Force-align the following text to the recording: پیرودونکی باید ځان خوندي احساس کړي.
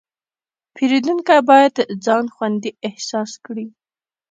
پیرودونکی 0.75 1.37
باید 1.49 1.75
ځان 2.05 2.25
خوندي 2.35 2.71
احساس 2.87 3.31
کړي. 3.45 3.65